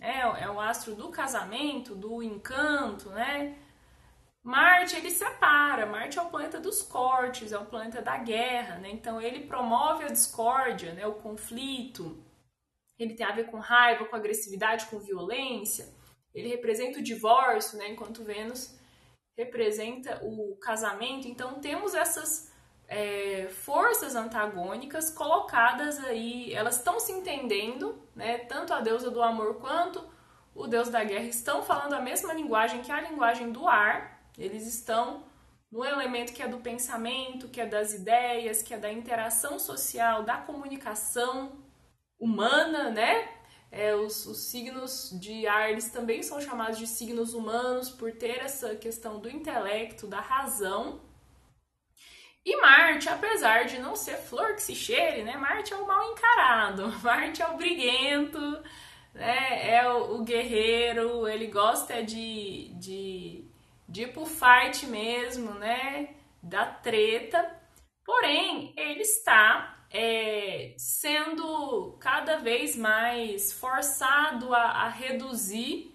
é, 0.00 0.20
é 0.20 0.50
o 0.50 0.60
astro 0.60 0.94
do 0.94 1.08
casamento, 1.08 1.94
do 1.94 2.22
encanto, 2.22 3.10
né? 3.10 3.56
Marte 4.42 4.96
ele 4.96 5.10
separa, 5.10 5.84
Marte 5.84 6.18
é 6.18 6.22
o 6.22 6.30
planeta 6.30 6.58
dos 6.58 6.80
cortes, 6.80 7.52
é 7.52 7.58
o 7.58 7.66
planeta 7.66 8.00
da 8.00 8.16
guerra, 8.16 8.78
né? 8.78 8.90
Então 8.90 9.20
ele 9.20 9.40
promove 9.46 10.04
a 10.04 10.08
discórdia, 10.08 10.94
né? 10.94 11.06
O 11.06 11.14
conflito. 11.14 12.24
Ele 12.98 13.14
tem 13.14 13.26
a 13.26 13.32
ver 13.32 13.50
com 13.50 13.58
raiva, 13.58 14.06
com 14.06 14.16
agressividade, 14.16 14.86
com 14.86 14.98
violência. 14.98 15.88
Ele 16.34 16.48
representa 16.48 16.98
o 16.98 17.02
divórcio, 17.02 17.78
né? 17.78 17.90
Enquanto 17.90 18.24
Vênus 18.24 18.78
representa 19.40 20.20
o 20.22 20.56
casamento. 20.56 21.26
Então 21.26 21.60
temos 21.60 21.94
essas 21.94 22.52
é, 22.86 23.48
forças 23.48 24.14
antagônicas 24.14 25.10
colocadas 25.10 26.02
aí, 26.04 26.52
elas 26.52 26.76
estão 26.76 26.98
se 27.00 27.12
entendendo, 27.12 28.02
né? 28.14 28.38
Tanto 28.38 28.74
a 28.74 28.80
deusa 28.80 29.10
do 29.10 29.22
amor 29.22 29.54
quanto 29.60 30.04
o 30.54 30.66
deus 30.66 30.88
da 30.88 31.02
guerra 31.04 31.26
estão 31.26 31.62
falando 31.62 31.94
a 31.94 32.00
mesma 32.00 32.34
linguagem 32.34 32.82
que 32.82 32.92
a 32.92 33.00
linguagem 33.00 33.52
do 33.52 33.66
ar, 33.66 34.20
eles 34.36 34.66
estão 34.66 35.24
no 35.70 35.84
elemento 35.84 36.32
que 36.32 36.42
é 36.42 36.48
do 36.48 36.58
pensamento, 36.58 37.48
que 37.48 37.60
é 37.60 37.66
das 37.66 37.94
ideias, 37.94 38.60
que 38.60 38.74
é 38.74 38.78
da 38.78 38.92
interação 38.92 39.58
social, 39.58 40.24
da 40.24 40.38
comunicação 40.38 41.52
humana, 42.18 42.90
né? 42.90 43.39
É, 43.72 43.94
os, 43.94 44.26
os, 44.26 44.38
signos 44.50 45.10
de 45.20 45.46
ar 45.46 45.76
também 45.92 46.22
são 46.22 46.40
chamados 46.40 46.78
de 46.78 46.86
signos 46.86 47.34
humanos 47.34 47.88
por 47.90 48.12
ter 48.12 48.38
essa 48.38 48.74
questão 48.74 49.20
do 49.20 49.30
intelecto, 49.30 50.06
da 50.06 50.20
razão. 50.20 51.00
E 52.44 52.56
Marte, 52.60 53.08
apesar 53.08 53.66
de 53.66 53.78
não 53.78 53.94
ser 53.94 54.16
flor 54.16 54.54
que 54.54 54.62
se 54.62 54.74
cheire, 54.74 55.22
né? 55.22 55.36
Marte 55.36 55.72
é 55.72 55.76
o 55.76 55.86
mal 55.86 56.12
encarado, 56.12 56.90
Marte 57.02 57.42
é 57.42 57.48
o 57.48 57.56
briguento, 57.56 58.40
né? 59.14 59.70
É 59.70 59.88
o, 59.88 60.16
o 60.16 60.24
guerreiro, 60.24 61.28
ele 61.28 61.46
gosta 61.46 62.02
de, 62.02 62.72
de 62.74 63.50
de 63.90 64.02
ir 64.02 64.12
pro 64.12 64.24
fight 64.24 64.86
mesmo, 64.86 65.52
né? 65.54 66.14
Da 66.40 66.64
treta. 66.64 67.60
Porém, 68.04 68.72
ele 68.76 69.02
está 69.02 69.79
é, 69.90 70.74
sendo 70.78 71.96
cada 72.00 72.38
vez 72.38 72.76
mais 72.76 73.52
forçado 73.52 74.54
a, 74.54 74.62
a 74.62 74.88
reduzir 74.88 75.94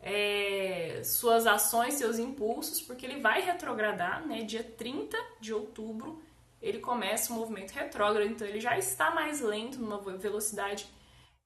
é, 0.00 1.02
suas 1.04 1.46
ações, 1.46 1.94
seus 1.94 2.18
impulsos, 2.18 2.80
porque 2.80 3.06
ele 3.06 3.20
vai 3.20 3.40
retrogradar, 3.40 4.26
né? 4.26 4.42
Dia 4.42 4.62
30 4.62 5.16
de 5.40 5.52
outubro 5.52 6.22
ele 6.60 6.78
começa 6.78 7.32
o 7.32 7.36
movimento 7.36 7.72
retrógrado, 7.72 8.26
então 8.26 8.46
ele 8.46 8.60
já 8.60 8.76
está 8.76 9.10
mais 9.10 9.40
lento, 9.40 9.78
numa 9.80 9.98
velocidade 10.18 10.86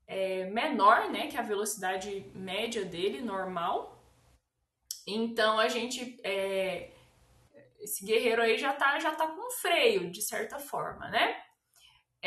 é, 0.06 0.46
menor, 0.46 1.10
né? 1.10 1.28
Que 1.28 1.36
a 1.36 1.42
velocidade 1.42 2.30
média 2.34 2.84
dele, 2.84 3.20
normal. 3.20 4.02
Então 5.06 5.58
a 5.58 5.68
gente. 5.68 6.18
É, 6.24 6.90
esse 7.78 8.04
guerreiro 8.04 8.40
aí 8.40 8.56
já 8.58 8.72
tá, 8.72 8.98
já 8.98 9.14
tá 9.14 9.26
com 9.26 9.50
freio, 9.50 10.10
de 10.10 10.22
certa 10.22 10.58
forma, 10.58 11.08
né? 11.10 11.43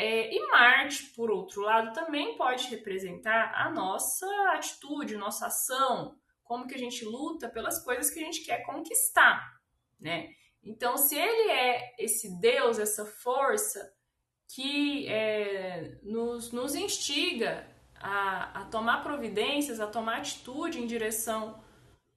É, 0.00 0.32
e 0.32 0.46
Marte, 0.46 1.06
por 1.16 1.28
outro 1.28 1.60
lado, 1.60 1.92
também 1.92 2.36
pode 2.36 2.68
representar 2.68 3.52
a 3.52 3.68
nossa 3.68 4.28
atitude, 4.52 5.16
nossa 5.16 5.48
ação, 5.48 6.16
como 6.44 6.68
que 6.68 6.76
a 6.76 6.78
gente 6.78 7.04
luta 7.04 7.48
pelas 7.48 7.82
coisas 7.82 8.08
que 8.08 8.20
a 8.20 8.22
gente 8.22 8.44
quer 8.44 8.64
conquistar, 8.64 9.60
né? 9.98 10.28
Então, 10.62 10.96
se 10.96 11.16
ele 11.16 11.50
é 11.50 11.96
esse 11.98 12.40
Deus, 12.40 12.78
essa 12.78 13.04
força 13.04 13.92
que 14.54 15.08
é, 15.08 15.98
nos, 16.04 16.52
nos 16.52 16.76
instiga 16.76 17.68
a, 17.96 18.60
a 18.60 18.64
tomar 18.66 19.02
providências, 19.02 19.80
a 19.80 19.88
tomar 19.88 20.18
atitude 20.18 20.80
em 20.80 20.86
direção 20.86 21.60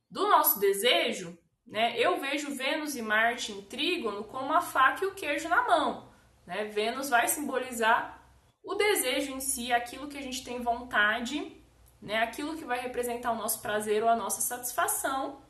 do 0.07 0.29
nosso 0.29 0.59
desejo, 0.59 1.35
né, 1.65 1.97
eu 1.97 2.19
vejo 2.19 2.53
Vênus 2.53 2.95
e 2.95 3.01
Marte 3.01 3.51
em 3.51 3.63
trígono 3.63 4.23
como 4.25 4.53
a 4.53 4.61
faca 4.61 5.03
e 5.03 5.07
o 5.07 5.15
queijo 5.15 5.49
na 5.49 5.65
mão. 5.65 6.10
Né? 6.51 6.65
Vênus 6.65 7.09
vai 7.09 7.29
simbolizar 7.29 8.21
o 8.61 8.75
desejo 8.75 9.31
em 9.31 9.39
si, 9.39 9.71
aquilo 9.71 10.09
que 10.09 10.17
a 10.17 10.21
gente 10.21 10.43
tem 10.43 10.61
vontade, 10.61 11.55
né, 12.01 12.17
aquilo 12.17 12.57
que 12.57 12.65
vai 12.65 12.79
representar 12.81 13.31
o 13.31 13.37
nosso 13.37 13.61
prazer 13.61 14.03
ou 14.03 14.09
a 14.09 14.17
nossa 14.17 14.41
satisfação. 14.41 15.41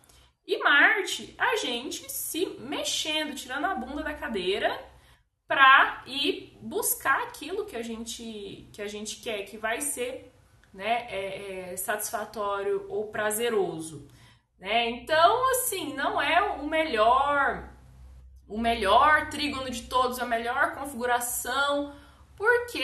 E 0.46 0.60
Marte, 0.60 1.34
a 1.40 1.56
gente 1.56 2.10
se 2.12 2.46
mexendo, 2.60 3.34
tirando 3.34 3.66
a 3.66 3.74
bunda 3.74 4.04
da 4.04 4.14
cadeira 4.14 4.80
para 5.48 6.04
ir 6.06 6.56
buscar 6.62 7.24
aquilo 7.24 7.66
que 7.66 7.76
a 7.76 7.82
gente 7.82 8.70
que 8.72 8.82
a 8.82 8.88
gente 8.88 9.22
quer, 9.22 9.44
que 9.44 9.58
vai 9.58 9.82
ser 9.82 10.32
né, 10.72 11.08
é, 11.10 11.72
é, 11.72 11.78
satisfatório 11.78 12.86
ou 12.90 13.08
prazeroso. 13.08 14.08
Né? 14.60 14.92
Então, 14.92 15.50
assim, 15.52 15.96
não 15.96 16.22
é 16.22 16.42
o 16.42 16.68
melhor, 16.68 17.71
o 18.52 18.60
melhor 18.60 19.30
trígono 19.30 19.70
de 19.70 19.84
todos, 19.84 20.20
a 20.20 20.26
melhor 20.26 20.76
configuração, 20.76 21.96
porque 22.36 22.84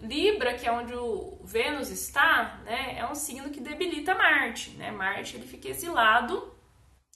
Libra, 0.00 0.54
que 0.54 0.66
é 0.66 0.72
onde 0.72 0.94
o 0.94 1.40
Vênus 1.44 1.90
está, 1.90 2.60
né, 2.64 2.96
é 2.98 3.06
um 3.06 3.14
signo 3.14 3.50
que 3.50 3.60
debilita 3.60 4.14
Marte, 4.14 4.70
né? 4.70 4.90
Marte 4.90 5.36
ele 5.36 5.46
fica 5.46 5.68
exilado 5.68 6.54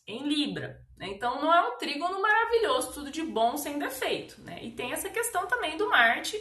em 0.06 0.26
Libra. 0.28 0.84
Né? 0.96 1.08
Então 1.08 1.40
não 1.40 1.52
é 1.52 1.68
um 1.68 1.76
trígono 1.78 2.20
maravilhoso, 2.20 2.92
tudo 2.92 3.10
de 3.10 3.22
bom 3.22 3.56
sem 3.56 3.78
defeito, 3.78 4.40
né? 4.40 4.58
E 4.62 4.72
tem 4.72 4.92
essa 4.92 5.08
questão 5.08 5.46
também 5.46 5.76
do 5.76 5.88
Marte 5.88 6.40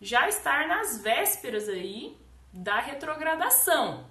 já 0.00 0.28
estar 0.28 0.66
nas 0.66 1.02
vésperas 1.02 1.68
aí 1.68 2.16
da 2.52 2.80
retrogradação, 2.80 4.08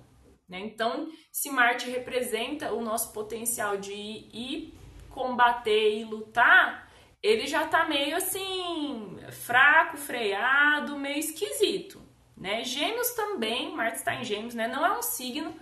né? 0.48 0.60
Então, 0.60 1.10
se 1.31 1.50
Marte 1.50 1.89
representa 1.89 2.72
o 2.72 2.81
nosso 2.81 3.12
potencial 3.12 3.77
de 3.77 3.93
ir, 3.93 4.78
combater 5.19 5.99
e 5.99 6.05
lutar, 6.05 6.89
ele 7.21 7.45
já 7.45 7.67
tá 7.67 7.83
meio 7.83 8.15
assim, 8.15 9.17
fraco, 9.31 9.97
freado, 9.97 10.97
meio 10.97 11.19
esquisito. 11.19 12.01
Né? 12.38 12.63
Gêmeos 12.63 13.11
também, 13.11 13.75
Marte 13.75 13.97
está 13.97 14.15
em 14.15 14.23
Gêmeos, 14.23 14.55
né? 14.55 14.65
Não 14.69 14.85
é 14.85 14.97
um 14.97 15.01
signo 15.01 15.53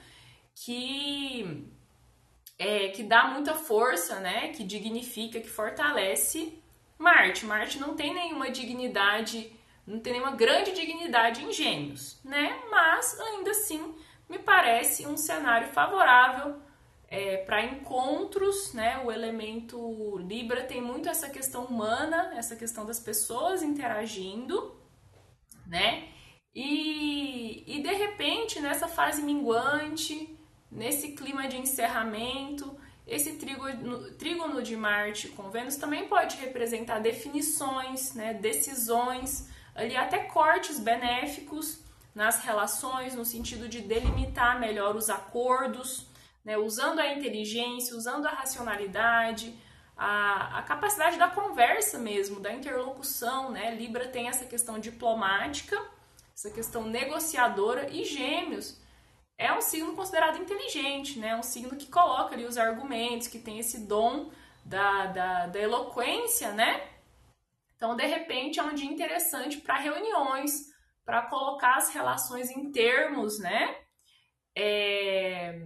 que 0.54 1.68
é, 2.60 2.90
que 2.90 3.02
dá 3.02 3.30
muita 3.30 3.56
força, 3.56 4.20
né? 4.20 4.50
Que 4.50 4.64
dignifica, 4.64 5.40
que 5.40 5.50
fortalece 5.50 6.62
Marte. 7.00 7.48
Marte 7.48 7.80
não 7.80 7.96
tem 7.96 8.14
nenhuma 8.14 8.52
dignidade, 8.52 9.52
não 9.88 10.00
tem 10.00 10.14
nenhuma 10.14 10.36
grande 10.36 10.72
dignidade 10.72 11.44
em 11.44 11.52
Gêmeos, 11.52 12.22
né? 12.24 12.62
Mas 12.70 13.20
ainda 13.20 13.50
assim 13.50 13.96
me 14.30 14.38
parece 14.38 15.08
um 15.08 15.18
cenário 15.18 15.70
favorável 15.70 16.62
é, 17.08 17.38
para 17.38 17.64
encontros, 17.64 18.74
né? 18.74 19.02
O 19.06 19.12
elemento 19.12 20.18
Libra 20.18 20.64
tem 20.64 20.82
muito 20.82 21.08
essa 21.08 21.30
questão 21.30 21.66
humana, 21.66 22.34
essa 22.36 22.56
questão 22.56 22.86
das 22.86 23.00
pessoas 23.00 23.64
interagindo, 23.64 24.76
né? 25.66 26.10
E, 26.54 27.64
e 27.68 27.82
de 27.82 27.94
repente, 27.94 28.60
nessa 28.60 28.88
fase 28.88 29.22
minguante, 29.22 30.38
nesse 30.72 31.14
clima 31.14 31.48
de 31.48 31.58
encerramento, 31.58 32.78
esse 33.08 33.34
trígono, 33.34 34.12
trígono 34.14 34.62
de 34.62 34.76
Marte 34.76 35.30
com 35.30 35.50
Vênus 35.50 35.78
também 35.78 36.10
pode 36.10 36.36
representar 36.38 37.00
definições, 37.00 38.14
né? 38.14 38.34
decisões, 38.34 39.48
ali 39.74 39.96
até 39.96 40.26
cortes 40.26 40.78
benéficos 40.78 41.80
nas 42.14 42.44
relações, 42.44 43.16
no 43.16 43.24
sentido 43.24 43.70
de 43.70 43.80
delimitar 43.82 44.60
melhor 44.60 44.96
os 44.96 45.10
acordos, 45.10 46.06
né, 46.48 46.58
usando 46.58 47.00
a 47.00 47.14
inteligência, 47.14 47.94
usando 47.98 48.26
a 48.26 48.30
racionalidade, 48.32 49.54
a, 49.98 50.60
a, 50.60 50.64
capacidade 50.64 51.18
da 51.18 51.28
conversa 51.28 52.00
mesmo, 52.00 52.40
da 52.40 52.54
interlocução. 52.54 53.52
Né? 53.52 53.76
Libra 53.76 54.08
tem 54.08 54.30
essa 54.30 54.46
questão 54.46 54.80
diplomática, 54.80 55.78
essa 56.34 56.50
questão 56.50 56.84
negociadora, 56.84 57.90
e 57.92 58.06
Gêmeos 58.06 58.80
é 59.38 59.52
um 59.52 59.60
signo 59.60 59.94
considerado 59.94 60.38
inteligente, 60.38 61.20
né? 61.20 61.36
um 61.36 61.44
signo 61.44 61.76
que 61.76 61.88
coloca 61.88 62.34
ali 62.34 62.46
os 62.46 62.58
argumentos, 62.58 63.28
que 63.28 63.40
tem 63.40 63.60
esse 63.60 63.86
dom 63.86 64.32
da, 64.64 65.08
da, 65.08 65.48
da 65.48 65.60
eloquência, 65.60 66.54
né? 66.54 66.82
Então, 67.76 67.94
de 67.96 68.06
repente, 68.06 68.58
é 68.58 68.64
um 68.64 68.74
dia 68.74 68.90
interessante 68.90 69.58
para 69.58 69.76
reuniões, 69.76 70.74
para 71.06 71.24
colocar 71.24 71.76
as 71.76 71.94
relações 71.94 72.50
em 72.50 72.72
termos, 72.72 73.38
né? 73.38 73.76
É, 74.56 75.60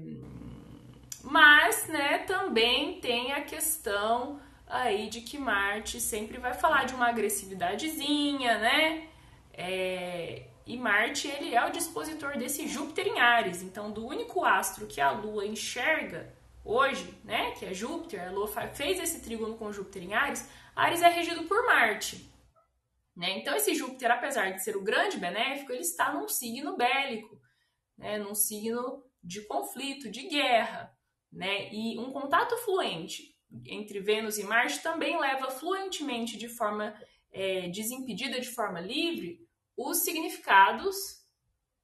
Mas, 1.24 1.88
né, 1.88 2.20
também 2.20 3.00
tem 3.00 3.34
a 3.34 3.42
questão 3.42 4.40
aí 4.68 5.10
de 5.10 5.22
que 5.22 5.38
Marte 5.38 6.00
sempre 6.00 6.38
vai 6.38 6.54
falar 6.54 6.86
de 6.86 6.94
uma 6.94 7.08
agressividadezinha, 7.08 8.58
né? 8.58 9.08
É, 9.54 10.48
e 10.66 10.78
Marte 10.78 11.28
ele 11.28 11.54
é 11.54 11.66
o 11.66 11.72
dispositor 11.72 12.38
desse 12.38 12.68
Júpiter 12.68 13.08
em 13.08 13.20
Ares. 13.20 13.62
Então, 13.62 13.92
do 13.92 14.06
único 14.06 14.46
astro 14.46 14.88
que 14.88 15.02
a 15.02 15.12
Lua 15.12 15.46
enxerga 15.46 16.34
hoje, 16.64 17.14
né, 17.24 17.52
que 17.52 17.66
é 17.66 17.74
Júpiter, 17.74 18.28
a 18.28 18.32
Lua 18.32 18.48
fez 18.48 19.00
esse 19.00 19.22
trígono 19.22 19.58
com 19.58 19.72
Júpiter 19.72 20.04
em 20.04 20.14
Ares. 20.14 20.50
Ares 20.76 21.02
é 21.02 21.10
regido 21.10 21.44
por 21.44 21.66
Marte. 21.66 22.30
Né? 23.16 23.38
Então, 23.40 23.56
esse 23.56 23.76
Júpiter, 23.76 24.10
apesar 24.10 24.52
de 24.52 24.64
ser 24.64 24.78
o 24.78 24.84
grande 24.84 25.18
benéfico, 25.18 25.72
ele 25.72 25.82
está 25.82 26.14
num 26.14 26.28
signo 26.28 26.78
bélico, 26.78 27.40
né? 27.98 28.18
num 28.18 28.34
signo 28.34 29.04
de 29.22 29.46
conflito, 29.48 30.10
de 30.10 30.28
guerra. 30.28 30.96
Né? 31.32 31.74
E 31.74 31.98
um 31.98 32.12
contato 32.12 32.58
fluente 32.58 33.36
entre 33.66 34.00
Vênus 34.00 34.38
e 34.38 34.44
Marte 34.44 34.82
também 34.82 35.20
leva 35.20 35.50
fluentemente, 35.50 36.38
de 36.38 36.50
forma 36.50 36.94
é, 37.32 37.70
desimpedida, 37.70 38.40
de 38.40 38.50
forma 38.50 38.80
livre, 38.80 39.40
os 39.78 40.00
significados 40.00 41.22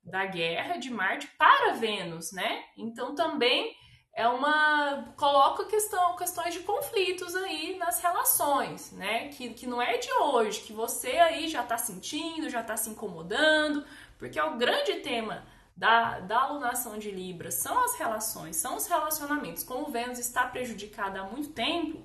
da 0.03 0.25
guerra 0.25 0.77
de 0.77 0.89
Marte 0.89 1.27
para 1.37 1.73
Vênus, 1.73 2.31
né? 2.31 2.63
Então 2.77 3.13
também 3.13 3.75
é 4.13 4.27
uma 4.27 5.13
coloca 5.17 5.65
questão, 5.65 6.15
questões 6.15 6.53
de 6.53 6.61
conflitos 6.61 7.35
aí 7.35 7.77
nas 7.77 8.01
relações, 8.01 8.91
né? 8.93 9.29
Que, 9.29 9.53
que 9.53 9.67
não 9.67 9.81
é 9.81 9.97
de 9.97 10.11
hoje, 10.13 10.61
que 10.61 10.73
você 10.73 11.11
aí 11.11 11.47
já 11.47 11.61
está 11.61 11.77
sentindo, 11.77 12.49
já 12.49 12.61
está 12.61 12.75
se 12.77 12.89
incomodando, 12.89 13.85
porque 14.17 14.39
é 14.39 14.43
o 14.43 14.57
grande 14.57 14.95
tema 15.01 15.45
da, 15.77 16.19
da 16.21 16.41
alunação 16.41 16.97
de 16.97 17.11
Libra 17.11 17.51
são 17.51 17.85
as 17.85 17.95
relações, 17.95 18.55
são 18.55 18.75
os 18.75 18.87
relacionamentos. 18.87 19.63
Como 19.63 19.91
Vênus 19.91 20.17
está 20.17 20.47
prejudicada 20.47 21.21
há 21.21 21.23
muito 21.23 21.49
tempo, 21.53 22.03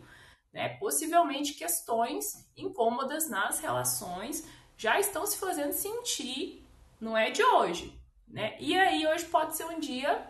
né, 0.52 0.76
possivelmente 0.76 1.54
questões 1.54 2.46
incômodas 2.54 3.30
nas 3.30 3.60
relações 3.60 4.46
já 4.76 5.00
estão 5.00 5.26
se 5.26 5.38
fazendo 5.38 5.72
sentir, 5.72 6.68
não 7.00 7.16
é 7.16 7.30
de 7.30 7.42
hoje. 7.42 7.98
Né? 8.28 8.56
E 8.60 8.78
aí, 8.78 9.06
hoje 9.06 9.24
pode 9.24 9.56
ser 9.56 9.64
um 9.64 9.80
dia 9.80 10.26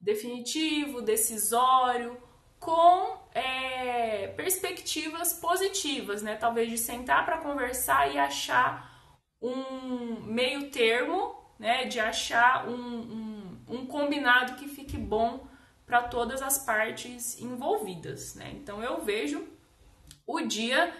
definitivo, 0.00 1.02
decisório, 1.02 2.20
com 2.60 3.18
é, 3.34 4.28
perspectivas 4.28 5.32
positivas, 5.34 6.22
né? 6.22 6.36
Talvez 6.36 6.70
de 6.70 6.78
sentar 6.78 7.24
para 7.24 7.38
conversar 7.38 8.12
e 8.12 8.18
achar 8.18 8.90
um 9.40 10.20
meio 10.22 10.70
termo 10.70 11.41
né, 11.62 11.84
de 11.84 12.00
achar 12.00 12.68
um, 12.68 12.74
um, 12.74 13.64
um 13.68 13.86
combinado 13.86 14.54
que 14.54 14.66
fique 14.66 14.96
bom 14.98 15.46
para 15.86 16.02
todas 16.02 16.42
as 16.42 16.58
partes 16.58 17.40
envolvidas. 17.40 18.34
Né? 18.34 18.50
Então 18.54 18.82
eu 18.82 19.04
vejo 19.04 19.46
o 20.26 20.40
dia 20.40 20.92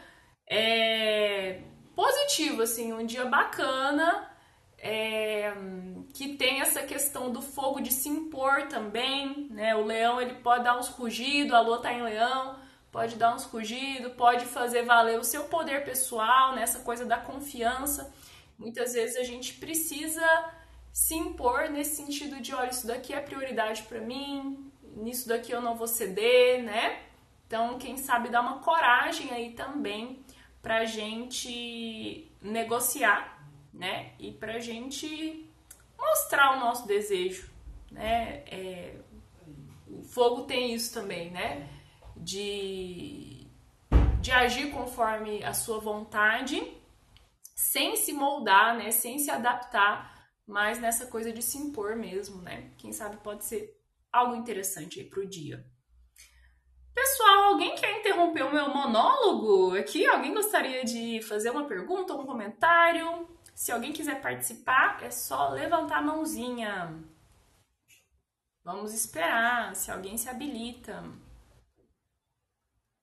é, 0.49 1.63
positivo, 1.97 2.63
assim, 2.63 2.93
um 2.93 3.05
dia 3.05 3.25
bacana. 3.25 4.31
É, 4.85 5.53
que 6.13 6.37
tem 6.37 6.61
essa 6.61 6.83
questão 6.83 7.31
do 7.31 7.41
fogo 7.41 7.81
de 7.81 7.93
se 7.93 8.09
impor 8.09 8.67
também, 8.67 9.47
né? 9.49 9.77
O 9.77 9.85
leão 9.85 10.21
ele 10.21 10.35
pode 10.35 10.65
dar 10.65 10.77
uns 10.77 10.89
rugidos, 10.89 11.53
a 11.53 11.61
lua 11.61 11.81
tá 11.81 11.93
em 11.93 12.03
leão, 12.03 12.57
pode 12.91 13.15
dar 13.15 13.33
uns 13.33 13.45
rugidos, 13.45 14.13
pode 14.15 14.45
fazer 14.45 14.83
valer 14.83 15.21
o 15.21 15.25
seu 15.25 15.45
poder 15.45 15.85
pessoal, 15.85 16.57
nessa 16.57 16.79
né? 16.79 16.85
coisa 16.85 17.07
da 17.07 17.17
confiança. 17.17 18.13
Muitas 18.63 18.93
vezes 18.93 19.17
a 19.17 19.25
gente 19.25 19.55
precisa 19.55 20.25
se 20.93 21.17
impor 21.17 21.69
nesse 21.69 21.97
sentido 21.97 22.41
de, 22.41 22.55
olha, 22.55 22.71
isso 22.71 22.87
daqui 22.87 23.13
é 23.13 23.21
prioridade 23.21 23.83
para 23.83 24.01
mim, 24.01 24.71
nisso 24.95 25.27
daqui 25.29 25.51
eu 25.51 25.61
não 25.61 25.75
vou 25.75 25.89
ceder, 25.89 26.63
né? 26.63 27.03
Então, 27.45 27.77
quem 27.77 27.97
sabe 27.97 28.29
dar 28.29 28.41
uma 28.41 28.61
coragem 28.61 29.33
aí 29.33 29.53
também 29.53 30.25
pra 30.63 30.85
gente 30.85 32.31
negociar, 32.41 33.45
né? 33.75 34.13
E 34.17 34.31
pra 34.31 34.61
gente 34.61 35.45
mostrar 35.99 36.57
o 36.57 36.61
nosso 36.61 36.87
desejo, 36.87 37.51
né? 37.91 38.45
É, 38.47 38.95
o 39.89 40.05
fogo 40.05 40.43
tem 40.43 40.73
isso 40.73 40.95
também, 40.95 41.33
né? 41.33 41.69
De, 42.17 43.45
de 44.21 44.31
agir 44.31 44.71
conforme 44.71 45.43
a 45.43 45.53
sua 45.53 45.81
vontade 45.81 46.81
sem 47.55 47.97
se 47.97 48.13
moldar, 48.13 48.77
né, 48.77 48.91
sem 48.91 49.19
se 49.19 49.31
adaptar, 49.31 50.29
mas 50.47 50.79
nessa 50.79 51.07
coisa 51.07 51.33
de 51.33 51.43
se 51.43 51.59
impor 51.59 51.97
mesmo, 51.97 52.43
né? 52.43 52.73
Quem 52.79 52.93
sabe 52.93 53.17
pode 53.19 53.45
ser 53.45 53.79
algo 54.13 54.35
interessante 54.35 55.01
aí 55.01 55.09
pro 55.09 55.27
dia. 55.27 55.65
Pessoal, 56.95 57.45
alguém 57.45 57.75
quer 57.75 58.01
interromper 58.01 58.43
o 58.43 58.53
meu 58.53 58.69
monólogo 58.69 59.75
aqui? 59.77 60.07
Alguém 60.07 60.35
gostaria 60.35 60.85
de 60.85 61.23
fazer 61.23 61.51
uma 61.51 61.67
pergunta 61.67 62.15
um 62.15 62.27
comentário? 62.27 63.29
Se 63.55 63.73
alguém 63.73 63.93
quiser 63.93 64.21
participar, 64.21 65.03
é 65.03 65.11
só 65.11 65.51
levantar 65.51 65.99
a 65.99 66.03
mãozinha. 66.03 67.03
Vamos 68.65 68.93
esperar 68.93 69.75
se 69.75 69.91
alguém 69.91 70.17
se 70.17 70.29
habilita. 70.29 71.03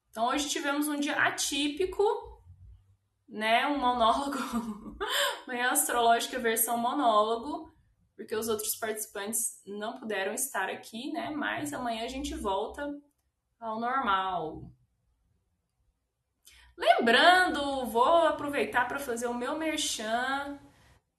Então, 0.10 0.28
hoje 0.28 0.50
tivemos 0.50 0.88
um 0.88 1.00
dia 1.00 1.16
atípico, 1.16 2.04
né, 3.30 3.68
um 3.68 3.78
monólogo, 3.78 4.98
manhã 5.48 5.70
astrológica 5.70 6.40
versão 6.40 6.78
monólogo, 6.78 7.72
porque 8.16 8.36
os 8.36 8.50
outros 8.50 8.76
participantes 8.76 9.62
não 9.66 10.00
puderam 10.00 10.34
estar 10.34 10.68
aqui, 10.68 11.12
né, 11.12 11.30
mas 11.30 11.72
amanhã 11.72 12.04
a 12.04 12.10
gente 12.10 12.36
volta 12.36 12.90
ao 13.60 13.80
normal. 13.80 14.64
Lembrando, 16.76 17.86
vou 17.88 18.26
aproveitar 18.28 18.88
para 18.88 19.00
fazer 19.00 19.28
o 19.28 19.34
meu 19.34 19.58
merchan. 19.58 20.60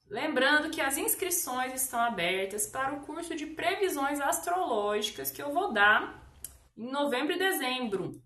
Lembrando 0.08 0.70
que 0.70 0.80
as 0.80 0.96
inscrições 0.96 1.74
estão 1.74 2.00
abertas 2.00 2.66
para 2.66 2.94
o 2.94 3.04
curso 3.04 3.36
de 3.36 3.46
previsões 3.46 4.20
astrológicas 4.20 5.30
que 5.30 5.40
eu 5.40 5.52
vou 5.52 5.72
dar 5.72 6.26
em 6.76 6.90
novembro 6.90 7.34
e 7.34 7.38
dezembro. 7.38 8.20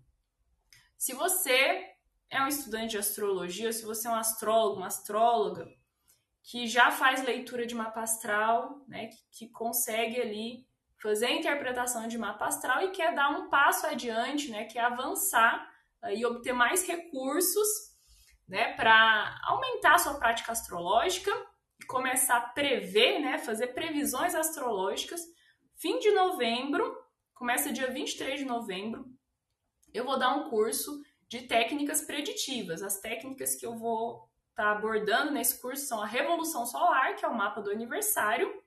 Se 0.97 1.13
você 1.13 1.94
é 2.29 2.41
um 2.41 2.47
estudante 2.47 2.91
de 2.91 2.97
astrologia, 2.97 3.71
se 3.71 3.85
você 3.85 4.07
é 4.07 4.11
um 4.11 4.15
astrólogo, 4.15 4.77
uma 4.77 4.87
astróloga, 4.87 5.67
que 6.43 6.67
já 6.67 6.91
faz 6.91 7.23
leitura 7.23 7.65
de 7.65 7.73
mapa 7.73 8.01
astral, 8.01 8.83
né, 8.87 9.07
que, 9.07 9.17
que 9.31 9.49
consegue 9.49 10.21
ali 10.21 10.67
fazer 11.01 11.27
a 11.27 11.31
interpretação 11.31 12.07
de 12.07 12.17
mapa 12.17 12.45
astral 12.45 12.81
e 12.83 12.91
quer 12.91 13.13
dar 13.13 13.29
um 13.29 13.49
passo 13.49 13.87
adiante, 13.87 14.51
né, 14.51 14.65
que 14.65 14.77
é 14.77 14.81
avançar 14.81 15.67
uh, 16.03 16.09
e 16.09 16.25
obter 16.25 16.53
mais 16.53 16.87
recursos, 16.87 17.67
né, 18.47 18.73
para 18.73 19.39
aumentar 19.43 19.95
a 19.95 19.99
sua 19.99 20.15
prática 20.15 20.51
astrológica 20.51 21.31
e 21.79 21.85
começar 21.85 22.37
a 22.37 22.49
prever, 22.49 23.19
né, 23.19 23.37
fazer 23.39 23.67
previsões 23.67 24.35
astrológicas. 24.35 25.21
Fim 25.75 25.99
de 25.99 26.11
novembro, 26.11 26.95
começa 27.33 27.73
dia 27.73 27.89
23 27.89 28.39
de 28.39 28.45
novembro, 28.45 29.05
eu 29.93 30.05
vou 30.05 30.19
dar 30.19 30.35
um 30.35 30.49
curso 30.49 31.01
de 31.35 31.47
técnicas 31.47 32.01
preditivas. 32.01 32.81
As 32.81 32.99
técnicas 32.99 33.55
que 33.55 33.65
eu 33.65 33.75
vou 33.75 34.29
estar 34.49 34.63
tá 34.63 34.71
abordando 34.71 35.31
nesse 35.31 35.59
curso 35.61 35.85
são 35.85 36.01
a 36.01 36.05
revolução 36.05 36.65
solar, 36.65 37.15
que 37.15 37.25
é 37.25 37.27
o 37.27 37.35
mapa 37.35 37.61
do 37.61 37.69
aniversário, 37.69 38.61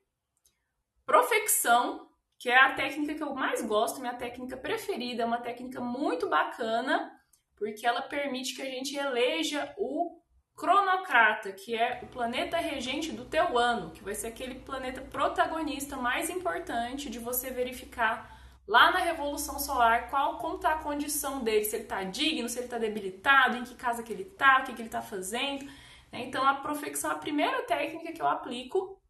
profecção, 1.05 2.07
que 2.37 2.49
é 2.49 2.57
a 2.57 2.73
técnica 2.73 3.15
que 3.15 3.23
eu 3.23 3.33
mais 3.33 3.61
gosto, 3.63 3.99
minha 3.99 4.13
técnica 4.13 4.55
preferida, 4.55 5.23
é 5.23 5.25
uma 5.25 5.41
técnica 5.41 5.81
muito 5.81 6.29
bacana, 6.29 7.11
porque 7.57 7.85
ela 7.85 8.01
permite 8.03 8.55
que 8.55 8.61
a 8.61 8.69
gente 8.69 8.95
eleja 8.95 9.73
o 9.77 10.19
cronocrata, 10.55 11.51
que 11.51 11.75
é 11.75 11.99
o 12.03 12.07
planeta 12.07 12.57
regente 12.57 13.11
do 13.11 13.25
teu 13.25 13.57
ano, 13.57 13.91
que 13.91 14.03
vai 14.03 14.13
ser 14.13 14.27
aquele 14.27 14.55
planeta 14.55 15.01
protagonista 15.01 15.97
mais 15.97 16.29
importante 16.29 17.09
de 17.09 17.17
você 17.17 17.49
verificar 17.49 18.38
lá 18.69 18.91
na 18.91 18.99
Revolução 18.99 19.57
Solar 19.57 20.11
qual 20.11 20.37
como 20.37 20.57
está 20.57 20.75
a 20.75 20.83
condição 20.83 21.43
dele, 21.43 21.65
se 21.65 21.75
ele 21.75 21.83
está 21.83 22.03
digno, 22.03 22.47
se 22.47 22.59
ele 22.59 22.67
está 22.67 22.77
debilitado, 22.77 23.57
em 23.57 23.63
que 23.63 23.73
casa 23.73 24.03
que 24.03 24.13
ele 24.13 24.21
está, 24.21 24.59
o 24.59 24.63
que, 24.63 24.73
que 24.73 24.81
ele 24.81 24.87
está 24.87 25.01
fazendo. 25.01 25.65
Né? 26.11 26.25
Então 26.27 26.47
a 26.47 26.53
profecção 26.53 27.09
é 27.09 27.15
a 27.15 27.17
primeira 27.17 27.63
técnica 27.63 28.13
que 28.13 28.21
eu 28.21 28.27
aplico 28.27 29.01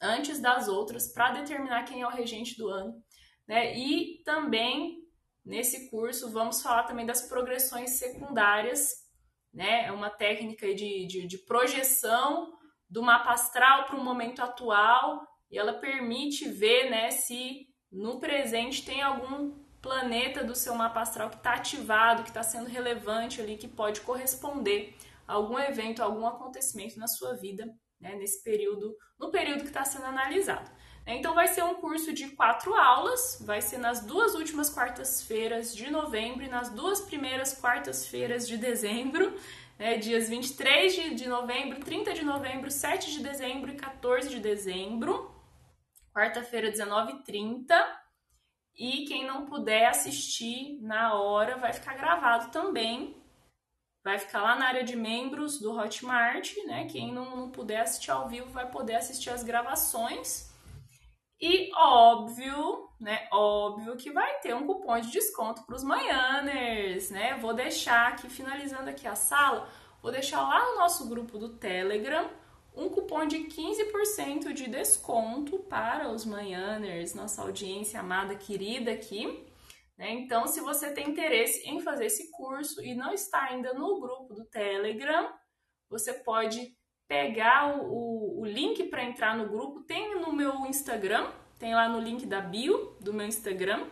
antes 0.00 0.40
das 0.40 0.68
outras 0.68 1.12
para 1.12 1.32
determinar 1.32 1.82
quem 1.82 2.02
é 2.02 2.06
o 2.06 2.10
regente 2.10 2.56
do 2.56 2.68
ano. 2.68 2.94
Né? 3.48 3.76
E 3.76 4.22
também 4.24 5.02
nesse 5.44 5.90
curso 5.90 6.30
vamos 6.30 6.62
falar 6.62 6.84
também 6.84 7.04
das 7.04 7.22
progressões 7.22 7.98
secundárias, 7.98 8.90
né? 9.52 9.86
É 9.86 9.92
uma 9.92 10.10
técnica 10.10 10.72
de, 10.74 11.06
de, 11.06 11.26
de 11.26 11.38
projeção 11.38 12.52
do 12.88 13.02
mapa 13.02 13.32
astral 13.32 13.86
para 13.86 13.96
o 13.96 14.04
momento 14.04 14.40
atual 14.40 15.26
e 15.50 15.58
ela 15.58 15.72
permite 15.72 16.48
ver 16.48 16.90
né, 16.90 17.10
se 17.10 17.66
no 17.90 18.20
presente 18.20 18.84
tem 18.84 19.02
algum 19.02 19.52
planeta 19.80 20.44
do 20.44 20.54
seu 20.54 20.74
mapa 20.74 21.00
astral 21.00 21.30
que 21.30 21.36
está 21.36 21.54
ativado, 21.54 22.22
que 22.22 22.30
está 22.30 22.42
sendo 22.42 22.68
relevante 22.68 23.40
ali, 23.40 23.56
que 23.56 23.68
pode 23.68 24.00
corresponder 24.00 24.94
a 25.26 25.34
algum 25.34 25.58
evento, 25.58 26.02
a 26.02 26.04
algum 26.04 26.26
acontecimento 26.26 26.98
na 26.98 27.06
sua 27.06 27.34
vida, 27.34 27.64
né, 28.00 28.14
nesse 28.16 28.42
período, 28.42 28.96
no 29.18 29.30
período 29.30 29.62
que 29.62 29.68
está 29.68 29.84
sendo 29.84 30.06
analisado. 30.06 30.70
Então 31.06 31.34
vai 31.34 31.48
ser 31.48 31.64
um 31.64 31.74
curso 31.74 32.12
de 32.12 32.28
quatro 32.30 32.74
aulas, 32.74 33.42
vai 33.44 33.62
ser 33.62 33.78
nas 33.78 34.04
duas 34.04 34.34
últimas 34.34 34.68
quartas-feiras 34.68 35.74
de 35.74 35.90
novembro 35.90 36.44
e 36.44 36.48
nas 36.48 36.68
duas 36.68 37.00
primeiras 37.00 37.54
quartas-feiras 37.54 38.46
de 38.46 38.58
dezembro, 38.58 39.34
né, 39.78 39.96
dias 39.96 40.28
23 40.28 41.16
de, 41.16 41.26
novembro, 41.26 41.80
30 41.80 42.12
de 42.12 42.24
novembro, 42.24 42.70
7 42.70 43.10
de 43.10 43.22
dezembro 43.22 43.70
e 43.70 43.76
14 43.76 44.28
de 44.28 44.38
dezembro, 44.38 45.27
quarta-feira 46.18 46.72
19h30. 46.72 47.72
E 48.76 49.04
quem 49.06 49.24
não 49.24 49.46
puder 49.46 49.86
assistir 49.86 50.80
na 50.82 51.14
hora 51.14 51.56
vai 51.56 51.72
ficar 51.72 51.94
gravado 51.94 52.50
também. 52.50 53.16
Vai 54.04 54.18
ficar 54.18 54.42
lá 54.42 54.56
na 54.56 54.66
área 54.66 54.84
de 54.84 54.96
membros 54.96 55.60
do 55.60 55.76
Hotmart, 55.76 56.56
né? 56.66 56.86
Quem 56.86 57.12
não, 57.12 57.36
não 57.36 57.50
puder 57.50 57.80
assistir 57.80 58.10
ao 58.10 58.28
vivo 58.28 58.50
vai 58.50 58.68
poder 58.70 58.96
assistir 58.96 59.30
as 59.30 59.44
gravações. 59.44 60.48
E 61.40 61.70
óbvio, 61.74 62.88
né? 63.00 63.28
Óbvio 63.32 63.96
que 63.96 64.10
vai 64.10 64.40
ter 64.40 64.54
um 64.54 64.66
cupom 64.66 64.98
de 65.00 65.10
desconto 65.10 65.64
para 65.64 65.76
os 65.76 65.84
manhãers, 65.84 67.10
né? 67.10 67.36
Vou 67.36 67.54
deixar 67.54 68.08
aqui, 68.08 68.28
finalizando 68.28 68.90
aqui 68.90 69.06
a 69.06 69.14
sala, 69.14 69.68
vou 70.02 70.10
deixar 70.10 70.40
lá 70.42 70.64
no 70.70 70.76
nosso 70.76 71.08
grupo 71.08 71.38
do 71.38 71.56
Telegram 71.56 72.28
um 72.78 72.88
cupom 72.88 73.26
de 73.26 73.38
15% 73.38 74.52
de 74.52 74.68
desconto 74.68 75.58
para 75.58 76.08
os 76.10 76.24
manhãers, 76.24 77.12
nossa 77.12 77.42
audiência 77.42 77.98
amada, 77.98 78.36
querida 78.36 78.92
aqui. 78.92 79.44
Né? 79.96 80.12
Então, 80.12 80.46
se 80.46 80.60
você 80.60 80.92
tem 80.92 81.10
interesse 81.10 81.68
em 81.68 81.80
fazer 81.80 82.06
esse 82.06 82.30
curso 82.30 82.80
e 82.80 82.94
não 82.94 83.12
está 83.12 83.46
ainda 83.46 83.74
no 83.74 84.00
grupo 84.00 84.32
do 84.32 84.44
Telegram, 84.44 85.28
você 85.90 86.14
pode 86.14 86.72
pegar 87.08 87.76
o, 87.76 87.90
o, 87.90 88.40
o 88.42 88.46
link 88.46 88.84
para 88.84 89.02
entrar 89.02 89.36
no 89.36 89.48
grupo, 89.48 89.82
tem 89.82 90.14
no 90.20 90.32
meu 90.32 90.64
Instagram, 90.66 91.32
tem 91.58 91.74
lá 91.74 91.88
no 91.88 91.98
link 91.98 92.26
da 92.26 92.40
bio 92.40 92.96
do 93.00 93.12
meu 93.12 93.26
Instagram. 93.26 93.88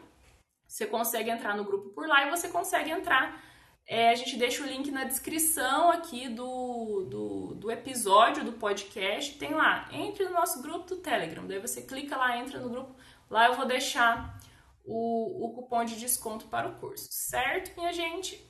Você 0.64 0.86
consegue 0.86 1.30
entrar 1.30 1.56
no 1.56 1.64
grupo 1.64 1.90
por 1.90 2.06
lá 2.06 2.26
e 2.26 2.30
você 2.30 2.48
consegue 2.48 2.90
entrar. 2.90 3.42
É, 3.88 4.10
a 4.10 4.14
gente 4.14 4.36
deixa 4.36 4.64
o 4.64 4.66
link 4.66 4.90
na 4.90 5.04
descrição 5.04 5.90
aqui 5.90 6.28
do, 6.28 7.06
do, 7.08 7.54
do, 7.54 7.70
episódio 7.70 8.44
do 8.44 8.54
podcast. 8.54 9.38
Tem 9.38 9.54
lá, 9.54 9.88
entre 9.92 10.24
no 10.24 10.32
nosso 10.32 10.60
grupo 10.60 10.86
do 10.86 10.96
Telegram. 10.96 11.46
Daí 11.46 11.60
você 11.60 11.82
clica 11.82 12.16
lá, 12.16 12.36
entra 12.36 12.58
no 12.58 12.68
grupo. 12.68 12.96
Lá 13.30 13.46
eu 13.46 13.54
vou 13.54 13.64
deixar 13.64 14.40
o, 14.84 15.46
o 15.46 15.54
cupom 15.54 15.84
de 15.84 15.96
desconto 15.96 16.46
para 16.46 16.68
o 16.68 16.76
curso, 16.80 17.06
certo, 17.10 17.76
minha 17.76 17.92
gente? 17.92 18.44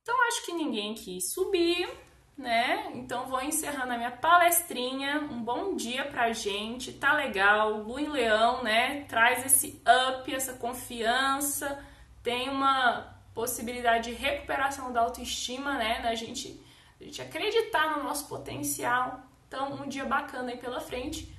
Então 0.00 0.28
acho 0.28 0.46
que 0.46 0.52
ninguém 0.52 0.94
quis 0.94 1.32
subir 1.32 1.88
né? 2.36 2.90
Então 2.94 3.26
vou 3.26 3.42
encerrando 3.42 3.92
a 3.92 3.96
minha 3.96 4.10
palestrinha. 4.10 5.20
Um 5.30 5.42
bom 5.42 5.74
dia 5.76 6.04
pra 6.04 6.32
gente, 6.32 6.92
tá 6.92 7.12
legal. 7.12 7.78
Lu 7.78 7.98
em 7.98 8.08
Leão, 8.08 8.62
né? 8.62 9.04
Traz 9.04 9.44
esse 9.44 9.82
up, 10.10 10.34
essa 10.34 10.54
confiança, 10.54 11.84
tem 12.22 12.48
uma 12.48 13.11
possibilidade 13.34 14.10
de 14.10 14.16
recuperação 14.16 14.92
da 14.92 15.00
autoestima, 15.00 15.74
né? 15.78 16.00
Da 16.02 16.14
gente, 16.14 16.60
a 17.00 17.04
gente 17.04 17.22
acreditar 17.22 17.96
no 17.96 18.04
nosso 18.04 18.28
potencial. 18.28 19.20
Então, 19.48 19.72
um 19.74 19.88
dia 19.88 20.04
bacana 20.04 20.52
aí 20.52 20.58
pela 20.58 20.80
frente. 20.80 21.36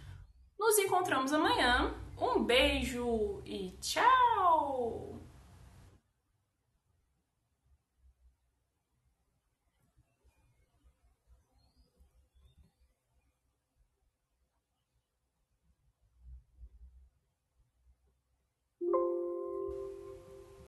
Nos 0.58 0.78
encontramos 0.78 1.34
amanhã. 1.34 1.94
Um 2.20 2.44
beijo 2.44 3.42
e 3.46 3.72
tchau! 3.82 5.13